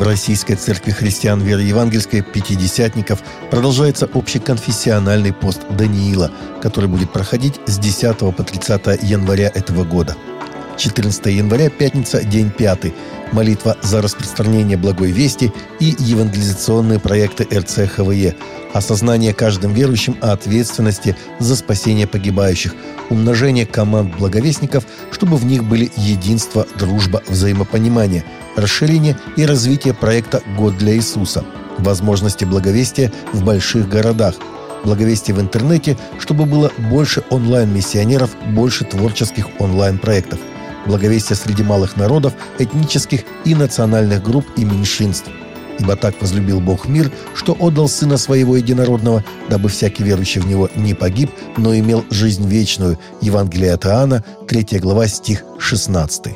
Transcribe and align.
В 0.00 0.02
Российской 0.02 0.54
Церкви 0.54 0.92
Христиан 0.92 1.42
Веры 1.42 1.60
Евангельской 1.60 2.22
Пятидесятников 2.22 3.22
продолжается 3.50 4.08
общеконфессиональный 4.10 5.34
пост 5.34 5.60
Даниила, 5.68 6.30
который 6.62 6.88
будет 6.88 7.12
проходить 7.12 7.60
с 7.66 7.78
10 7.78 8.16
по 8.34 8.42
30 8.42 9.02
января 9.02 9.52
этого 9.54 9.84
года. 9.84 10.16
14 10.78 11.26
января, 11.26 11.68
пятница, 11.68 12.24
день 12.24 12.50
пятый. 12.50 12.94
Молитва 13.32 13.76
за 13.82 14.00
распространение 14.00 14.78
благой 14.78 15.10
вести 15.10 15.52
и 15.80 15.94
евангелизационные 15.98 16.98
проекты 16.98 17.46
РЦХВЕ. 17.54 18.36
Осознание 18.72 19.34
каждым 19.34 19.72
верующим 19.72 20.16
ответственности 20.20 21.16
за 21.40 21.56
спасение 21.56 22.06
погибающих. 22.06 22.74
Умножение 23.08 23.66
команд 23.66 24.16
благовестников, 24.16 24.84
чтобы 25.10 25.36
в 25.36 25.44
них 25.44 25.64
были 25.64 25.90
единство, 25.96 26.66
дружба, 26.78 27.22
взаимопонимание– 27.28 28.24
расширение 28.56 29.16
и 29.36 29.44
развитие 29.44 29.92
проекта 29.94 30.42
«Год 30.56 30.76
для 30.78 30.94
Иисуса», 30.94 31.44
возможности 31.78 32.44
благовестия 32.44 33.12
в 33.32 33.44
больших 33.44 33.88
городах, 33.88 34.36
благовестие 34.84 35.34
в 35.34 35.40
интернете, 35.40 35.98
чтобы 36.20 36.44
было 36.46 36.70
больше 36.78 37.24
онлайн-миссионеров, 37.30 38.30
больше 38.54 38.84
творческих 38.84 39.48
онлайн-проектов, 39.58 40.38
благовестие 40.86 41.36
среди 41.36 41.64
малых 41.64 41.96
народов, 41.96 42.34
этнических 42.58 43.22
и 43.44 43.54
национальных 43.54 44.22
групп 44.22 44.46
и 44.56 44.64
меньшинств. 44.64 45.28
Ибо 45.80 45.96
так 45.96 46.20
возлюбил 46.20 46.60
Бог 46.60 46.86
мир, 46.86 47.10
что 47.34 47.56
отдал 47.58 47.88
Сына 47.88 48.18
Своего 48.18 48.56
Единородного, 48.56 49.24
дабы 49.48 49.70
всякий 49.70 50.04
верующий 50.04 50.40
в 50.42 50.46
Него 50.46 50.68
не 50.76 50.94
погиб, 50.94 51.30
но 51.56 51.74
имел 51.76 52.04
жизнь 52.10 52.46
вечную. 52.46 52.98
Евангелие 53.22 53.72
от 53.72 53.86
Иоанна, 53.86 54.22
3 54.46 54.78
глава, 54.78 55.08
стих 55.08 55.44
16 55.58 56.34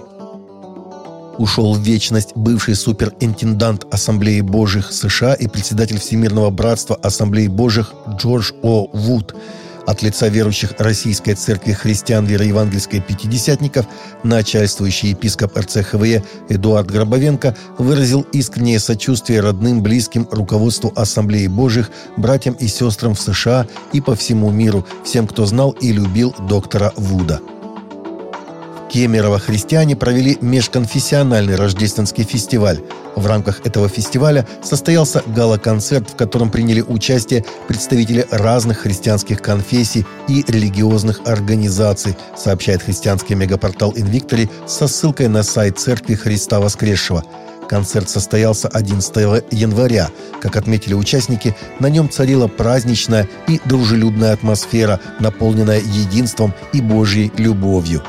ушел 1.39 1.75
в 1.75 1.81
вечность 1.81 2.31
бывший 2.37 2.77
суперинтендант 2.77 3.87
Ассамблеи 3.93 4.41
Божьих 4.41 4.93
США 4.93 5.35
и 5.35 5.49
председатель 5.49 5.99
Всемирного 5.99 6.51
братства 6.51 6.97
Ассамблеи 6.97 7.49
Божьих 7.49 7.93
Джордж 8.09 8.53
О. 8.63 8.89
Вуд. 8.93 9.35
От 9.87 10.03
лица 10.03 10.29
верующих 10.29 10.75
Российской 10.79 11.35
Церкви 11.35 11.73
Христиан 11.73 12.25
Вероевангельской 12.25 13.01
Пятидесятников 13.01 13.87
начальствующий 14.23 15.11
епископ 15.11 15.57
РЦХВЕ 15.59 16.25
Эдуард 16.49 16.91
Гробовенко 16.91 17.55
выразил 17.77 18.23
искреннее 18.33 18.79
сочувствие 18.79 19.41
родным, 19.41 19.83
близким 19.83 20.27
руководству 20.31 20.93
Ассамблеи 20.97 21.49
Божьих, 21.49 21.91
братьям 22.17 22.55
и 22.55 22.67
сестрам 22.67 23.15
в 23.15 23.21
США 23.21 23.67
и 23.93 24.01
по 24.01 24.15
всему 24.15 24.51
миру, 24.51 24.87
всем, 25.05 25.27
кто 25.27 25.45
знал 25.45 25.73
и 25.73 25.93
любил 25.93 26.35
доктора 26.49 26.93
Вуда. 26.97 27.41
Кемерово 28.91 29.39
христиане 29.39 29.97
провели 29.97 30.39
межконфессиональный 30.41 31.57
рождественский 31.57 32.25
фестиваль. 32.25 32.81
В 33.17 33.27
рамках 33.27 33.61
этого 33.65 33.89
фестиваля 33.89 34.47
состоялся 34.63 35.23
гала-концерт, 35.27 36.11
в 36.11 36.17
котором 36.17 36.51
приняли 36.51 36.81
участие 36.81 37.45
представители 37.69 38.27
разных 38.31 38.79
христианских 38.79 39.41
конфессий 39.41 40.05
и 40.29 40.45
религиозных 40.49 41.21
организаций, 41.25 42.17
сообщает 42.37 42.83
христианский 42.83 43.35
мегапортал 43.35 43.93
«Инвиктори» 43.97 44.51
со 44.67 44.89
ссылкой 44.89 45.29
на 45.29 45.43
сайт 45.43 45.79
Церкви 45.79 46.15
Христа 46.15 46.61
Воскресшего. 46.61 47.25
Концерт 47.69 48.11
состоялся 48.11 48.69
11 48.69 49.45
января. 49.51 50.11
Как 50.41 50.57
отметили 50.57 50.95
участники, 50.95 51.57
на 51.81 51.89
нем 51.89 52.11
царила 52.11 52.47
праздничная 52.47 53.29
и 53.49 53.61
дружелюбная 53.65 54.33
атмосфера, 54.33 55.01
наполненная 55.19 55.81
единством 55.81 56.53
и 56.73 56.81
Божьей 56.83 57.33
любовью. 57.39 58.03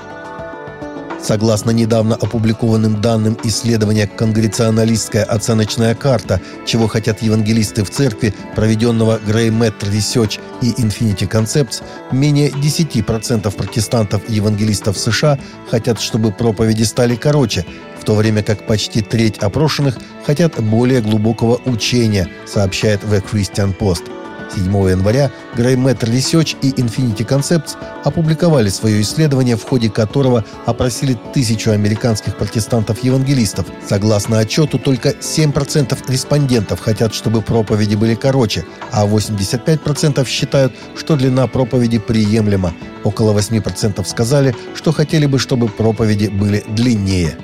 Согласно 1.25 1.71
недавно 1.71 2.13
опубликованным 2.13 3.01
данным 3.01 3.35
исследования 3.43 4.05
«Конгреционалистская 4.05 5.23
оценочная 5.23 5.95
карта. 5.95 6.39
Чего 6.67 6.85
хотят 6.85 7.23
евангелисты 7.23 7.83
в 7.83 7.89
церкви», 7.89 8.31
проведенного 8.55 9.19
Grey 9.25 9.49
Matter 9.49 9.91
Research 9.91 10.39
и 10.61 10.71
Infinity 10.73 11.27
Concepts, 11.27 11.81
менее 12.11 12.51
10% 12.51 13.49
протестантов-евангелистов 13.49 14.99
США 14.99 15.39
хотят, 15.67 15.99
чтобы 15.99 16.31
проповеди 16.31 16.83
стали 16.83 17.15
короче, 17.15 17.65
в 17.99 18.05
то 18.05 18.13
время 18.13 18.43
как 18.43 18.67
почти 18.67 19.01
треть 19.01 19.39
опрошенных 19.39 19.97
хотят 20.27 20.63
более 20.63 21.01
глубокого 21.01 21.59
учения, 21.65 22.27
сообщает 22.45 23.01
The 23.03 23.23
Christian 23.31 23.75
Post. 23.75 24.24
7 24.53 24.65
января 24.89 25.31
Grey 25.55 25.75
Matter 25.75 26.11
Research 26.11 26.57
и 26.61 26.71
Infinity 26.71 27.25
Concepts 27.25 27.75
опубликовали 28.03 28.69
свое 28.69 29.01
исследование, 29.01 29.55
в 29.55 29.63
ходе 29.63 29.89
которого 29.89 30.43
опросили 30.65 31.17
тысячу 31.33 31.71
американских 31.71 32.35
протестантов-евангелистов. 32.37 33.65
Согласно 33.87 34.39
отчету, 34.39 34.79
только 34.79 35.09
7% 35.09 35.97
респондентов 36.07 36.79
хотят, 36.79 37.13
чтобы 37.13 37.41
проповеди 37.41 37.95
были 37.95 38.15
короче, 38.15 38.65
а 38.91 39.05
85% 39.05 40.27
считают, 40.27 40.73
что 40.95 41.15
длина 41.15 41.47
проповеди 41.47 41.99
приемлема. 41.99 42.73
Около 43.03 43.37
8% 43.37 44.03
сказали, 44.05 44.55
что 44.73 44.91
хотели 44.91 45.25
бы, 45.25 45.39
чтобы 45.39 45.67
проповеди 45.67 46.27
были 46.27 46.63
длиннее. 46.67 47.37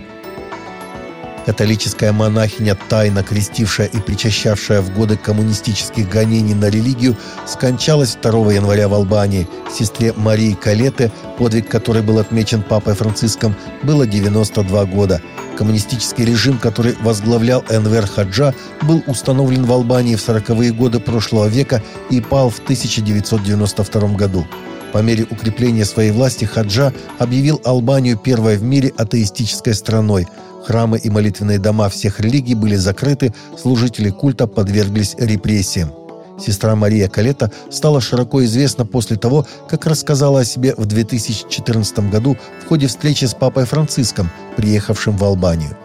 Католическая 1.45 2.11
монахиня, 2.11 2.77
тайно 2.89 3.23
крестившая 3.23 3.87
и 3.87 3.99
причащавшая 3.99 4.81
в 4.81 4.93
годы 4.93 5.17
коммунистических 5.17 6.07
гонений 6.07 6.53
на 6.53 6.69
религию, 6.69 7.17
скончалась 7.47 8.15
2 8.21 8.53
января 8.53 8.87
в 8.87 8.93
Албании. 8.93 9.47
Сестре 9.73 10.13
Марии 10.15 10.53
Калете, 10.53 11.11
подвиг 11.37 11.67
которой 11.67 12.03
был 12.03 12.19
отмечен 12.19 12.61
Папой 12.61 12.93
Франциском, 12.93 13.55
было 13.81 14.05
92 14.05 14.85
года. 14.85 15.21
Коммунистический 15.57 16.25
режим, 16.25 16.59
который 16.59 16.95
возглавлял 17.01 17.63
Энвер 17.69 18.05
Хаджа, 18.05 18.53
был 18.83 19.03
установлен 19.07 19.65
в 19.65 19.71
Албании 19.71 20.15
в 20.15 20.27
40-е 20.27 20.71
годы 20.71 20.99
прошлого 20.99 21.47
века 21.47 21.81
и 22.09 22.21
пал 22.21 22.49
в 22.49 22.59
1992 22.59 24.09
году. 24.09 24.45
По 24.93 24.99
мере 24.99 25.25
укрепления 25.29 25.85
своей 25.85 26.11
власти 26.11 26.45
Хаджа 26.45 26.93
объявил 27.19 27.61
Албанию 27.63 28.17
первой 28.17 28.57
в 28.57 28.63
мире 28.63 28.91
атеистической 28.97 29.73
страной– 29.73 30.27
Храмы 30.65 30.99
и 30.99 31.09
молитвенные 31.09 31.59
дома 31.59 31.89
всех 31.89 32.19
религий 32.19 32.55
были 32.55 32.75
закрыты, 32.75 33.33
служители 33.57 34.09
культа 34.09 34.47
подверглись 34.47 35.15
репрессиям. 35.17 35.91
Сестра 36.39 36.75
Мария 36.75 37.07
Калета 37.07 37.51
стала 37.69 38.01
широко 38.01 38.43
известна 38.45 38.85
после 38.85 39.17
того, 39.17 39.45
как 39.67 39.85
рассказала 39.85 40.41
о 40.41 40.45
себе 40.45 40.73
в 40.75 40.85
2014 40.85 42.11
году 42.11 42.37
в 42.63 42.67
ходе 42.67 42.87
встречи 42.87 43.25
с 43.25 43.33
папой 43.33 43.65
Франциском, 43.65 44.29
приехавшим 44.55 45.17
в 45.17 45.23
Албанию. 45.23 45.77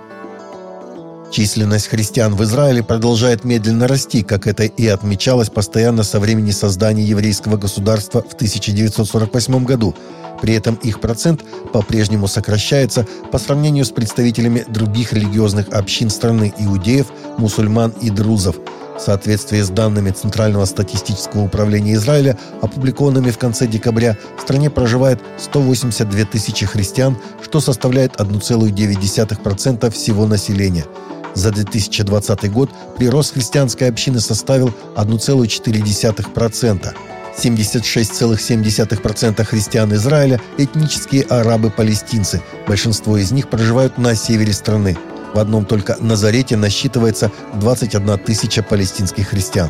Численность 1.37 1.89
христиан 1.89 2.35
в 2.35 2.43
Израиле 2.45 2.83
продолжает 2.83 3.45
медленно 3.45 3.87
расти, 3.87 4.23
как 4.23 4.47
это 4.47 4.63
и 4.63 4.87
отмечалось 4.87 5.51
постоянно 5.51 6.03
со 6.03 6.19
времени 6.19 6.51
создания 6.51 7.05
еврейского 7.05 7.59
государства 7.59 8.23
в 8.23 8.33
1948 8.33 9.65
году– 9.67 9.95
при 10.41 10.55
этом 10.55 10.75
их 10.77 11.01
процент 11.01 11.43
по-прежнему 11.73 12.29
сокращается 12.29 13.07
по 13.33 13.39
сравнению 13.39 13.85
с 13.85 13.91
представителями 13.91 14.65
других 14.69 15.13
религиозных 15.13 15.69
общин 15.69 16.11
страны– 16.11 16.53
иудеев, 16.59 17.07
мусульман 17.39 17.93
и 18.01 18.11
друзов. 18.11 18.57
В 18.97 19.01
соответствии 19.01 19.61
с 19.61 19.69
данными 19.69 20.11
Центрального 20.11 20.65
статистического 20.65 21.43
управления 21.43 21.95
Израиля, 21.95 22.39
опубликованными 22.63 23.31
в 23.31 23.37
конце 23.37 23.67
декабря, 23.67 24.17
в 24.39 24.43
стране 24.43 24.71
проживает 24.71 25.21
182 25.39 26.25
тысячи 26.25 26.65
христиан, 26.65 27.19
что 27.43 27.61
составляет 27.61 28.17
1,9% 28.17 29.91
всего 29.91 30.27
населения. 30.27 30.85
За 31.37 31.51
2020 31.51 32.51
год 32.51 32.71
прирост 32.97 33.35
христианской 33.35 33.91
общины 33.91 34.21
составил 34.21 34.73
1,4%. 34.97 36.95
76,7% 37.39 39.45
христиан 39.45 39.95
Израиля– 39.95 40.41
этнические 40.57 41.25
арабы-палестинцы. 41.25 42.41
Большинство 42.67 43.19
из 43.19 43.33
них 43.33 43.51
проживают 43.51 43.99
на 43.99 44.15
севере 44.15 44.55
страны. 44.55 44.97
В 45.35 45.39
одном 45.39 45.67
только 45.67 45.99
Назарете 46.01 46.57
насчитывается 46.57 47.31
21 47.53 48.19
тысяча 48.19 48.63
палестинских 48.63 49.28
христиан. 49.28 49.69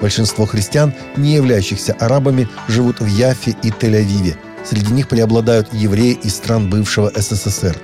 Большинство 0.00 0.46
христиан, 0.46 0.92
не 1.16 1.36
являющихся 1.36 1.92
арабами, 1.92 2.48
живут 2.66 2.98
в 2.98 3.06
Яфе 3.06 3.54
и 3.62 3.70
Тель-Авиве. 3.70 4.34
Среди 4.64 4.92
них 4.92 5.06
преобладают 5.06 5.72
евреи 5.72 6.18
из 6.20 6.34
стран 6.34 6.68
бывшего 6.68 7.12
СССР. 7.14 7.76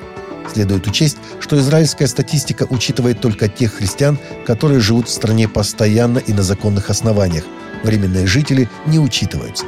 Следует 0.52 0.87
учесть, 0.87 1.17
что 1.41 1.58
израильская 1.58 2.06
статистика 2.06 2.67
учитывает 2.69 3.20
только 3.20 3.49
тех 3.49 3.75
христиан, 3.75 4.19
которые 4.46 4.81
живут 4.81 5.08
в 5.08 5.12
стране 5.12 5.49
постоянно 5.49 6.19
и 6.19 6.32
на 6.32 6.43
законных 6.43 6.91
основаниях– 6.91 7.44
временные 7.85 8.26
жители 8.26 8.69
не 8.87 8.99
учитываются. 8.99 9.64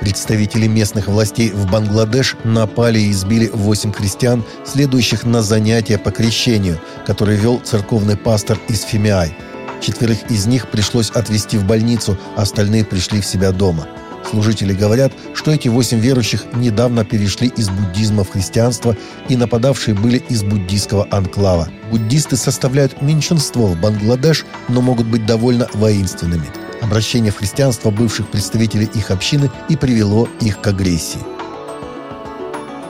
Представители 0.00 0.66
местных 0.66 1.08
властей 1.08 1.50
в 1.50 1.70
Бангладеш 1.70 2.36
напали 2.44 2.98
и 2.98 3.10
избили 3.10 3.50
восемь 3.52 3.92
христиан, 3.92 4.44
следующих 4.64 5.24
на 5.24 5.42
занятия 5.42 5.98
по 5.98 6.10
крещению, 6.10 6.80
который 7.06 7.36
вел 7.36 7.60
церковный 7.62 8.16
пастор 8.16 8.58
из 8.68 8.82
Фимиай. 8.82 9.36
Четверых 9.80 10.30
из 10.30 10.46
них 10.46 10.70
пришлось 10.70 11.10
отвезти 11.10 11.58
в 11.58 11.64
больницу, 11.64 12.18
остальные 12.36 12.84
пришли 12.84 13.20
в 13.20 13.26
себя 13.26 13.52
дома. 13.52 13.88
Служители 14.30 14.72
говорят, 14.72 15.12
что 15.34 15.50
эти 15.50 15.66
восемь 15.66 15.98
верующих 15.98 16.44
недавно 16.54 17.04
перешли 17.04 17.48
из 17.48 17.68
буддизма 17.68 18.22
в 18.22 18.30
христианство 18.30 18.96
и 19.28 19.36
нападавшие 19.36 19.96
были 19.96 20.18
из 20.28 20.44
буддийского 20.44 21.08
анклава. 21.10 21.68
Буддисты 21.90 22.36
составляют 22.36 23.02
меньшинство 23.02 23.66
в 23.66 23.80
Бангладеш, 23.80 24.46
но 24.68 24.82
могут 24.82 25.08
быть 25.08 25.26
довольно 25.26 25.66
воинственными. 25.74 26.46
Обращение 26.80 27.32
в 27.32 27.38
христианство 27.38 27.90
бывших 27.90 28.28
представителей 28.28 28.88
их 28.94 29.10
общины 29.10 29.50
и 29.68 29.76
привело 29.76 30.28
их 30.40 30.60
к 30.60 30.66
агрессии. 30.68 31.18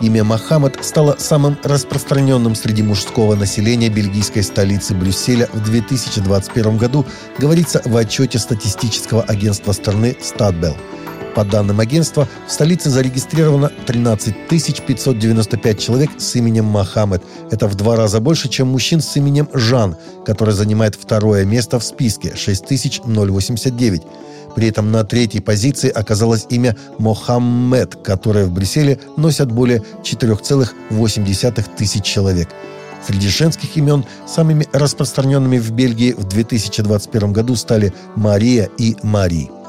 Имя 0.03 0.25
Мохаммед 0.25 0.79
стало 0.83 1.17
самым 1.19 1.59
распространенным 1.63 2.55
среди 2.55 2.83
мужского 2.83 3.35
населения 3.35 3.89
бельгийской 3.89 4.43
столицы 4.43 4.95
Брюсселя 4.95 5.49
в 5.53 5.65
2021 5.65 6.77
году, 6.77 7.07
говорится 7.39 7.81
в 7.85 7.97
отчете 7.97 8.39
статистического 8.39 9.23
агентства 9.23 9.73
страны 9.73 10.17
«Статбелл». 10.23 10.77
По 11.35 11.45
данным 11.45 11.81
агентства, 11.81 12.27
в 12.49 12.53
столице 12.53 12.91
зарегистрировано 12.91 13.71
13 13.87 14.49
595 14.49 15.79
человек 15.79 16.11
с 16.19 16.35
именем 16.35 16.65
Мохаммед. 16.65 17.23
Это 17.51 17.69
в 17.69 17.77
два 17.77 17.97
раза 17.97 18.21
больше, 18.21 18.49
чем 18.49 18.69
мужчин 18.69 19.01
с 19.01 19.17
именем 19.17 19.49
Жан, 19.55 19.97
который 20.27 20.55
занимает 20.55 20.97
второе 20.97 21.45
место 21.45 21.79
в 21.79 21.85
списке– 21.85 22.35
6089. 22.37 24.03
При 24.57 24.69
этом 24.69 24.91
на 24.91 25.05
третьей 25.05 25.41
позиции 25.41 25.89
оказалось 25.89 26.47
имя 26.51 26.77
Мохаммед, 26.99 27.95
которое 28.03 28.47
в 28.47 28.53
Брюсселе 28.53 28.99
носят 29.17 29.53
более 29.53 29.83
4,8 30.03 31.65
тысяч 31.77 32.03
человек. 32.03 32.49
Среди 33.07 33.29
женских 33.29 33.77
имен 33.77 34.05
самыми 34.27 34.67
распространенными 34.73 35.59
в 35.59 35.71
Бельгии 35.71 36.13
в 36.13 36.25
2021 36.25 37.33
году 37.33 37.55
стали 37.57 37.95
Мария 38.17 38.69
и 38.77 38.97
Мари. 39.03 39.60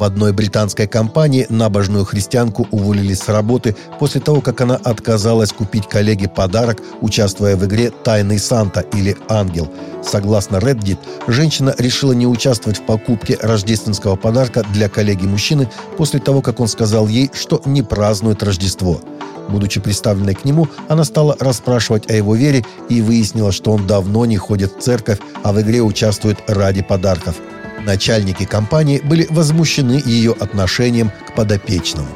В 0.00 0.04
одной 0.04 0.32
британской 0.32 0.86
компании 0.86 1.44
набожную 1.50 2.06
христианку 2.06 2.66
уволили 2.70 3.12
с 3.12 3.28
работы 3.28 3.76
после 3.98 4.22
того, 4.22 4.40
как 4.40 4.62
она 4.62 4.76
отказалась 4.76 5.52
купить 5.52 5.86
коллеге 5.86 6.26
подарок, 6.26 6.80
участвуя 7.02 7.54
в 7.54 7.66
игре 7.66 7.90
«Тайный 7.90 8.38
Санта» 8.38 8.80
или 8.80 9.14
«Ангел». 9.28 9.68
Согласно 10.02 10.56
Reddit, 10.56 10.96
женщина 11.26 11.74
решила 11.76 12.12
не 12.12 12.26
участвовать 12.26 12.78
в 12.78 12.86
покупке 12.86 13.38
рождественского 13.42 14.16
подарка 14.16 14.64
для 14.72 14.88
коллеги-мужчины 14.88 15.68
после 15.98 16.18
того, 16.18 16.40
как 16.40 16.60
он 16.60 16.68
сказал 16.68 17.06
ей, 17.06 17.30
что 17.34 17.60
не 17.66 17.82
празднует 17.82 18.42
Рождество. 18.42 19.02
Будучи 19.50 19.80
представленной 19.80 20.34
к 20.34 20.46
нему, 20.46 20.66
она 20.88 21.04
стала 21.04 21.36
расспрашивать 21.38 22.08
о 22.08 22.14
его 22.14 22.34
вере 22.34 22.64
и 22.88 23.02
выяснила, 23.02 23.52
что 23.52 23.72
он 23.72 23.86
давно 23.86 24.24
не 24.24 24.38
ходит 24.38 24.72
в 24.78 24.80
церковь, 24.80 25.18
а 25.42 25.52
в 25.52 25.60
игре 25.60 25.82
участвует 25.82 26.38
ради 26.48 26.80
подарков– 26.80 27.36
Начальники 27.84 28.44
компании 28.44 29.00
были 29.02 29.26
возмущены 29.30 30.02
ее 30.04 30.32
отношением 30.38 31.10
к 31.10 31.34
подопечному. 31.34 32.08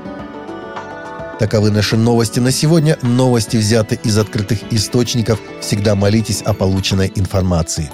Таковы 1.39 1.71
наши 1.71 1.97
новости 1.97 2.39
на 2.39 2.53
сегодня. 2.53 2.97
Новости 3.03 3.57
взяты 3.57 3.99
из 4.05 4.17
открытых 4.19 4.61
источников. 4.73 5.41
Всегда 5.61 5.95
молитесь 5.95 6.43
о 6.43 6.55
полученной 6.55 7.11
информации. 7.15 7.91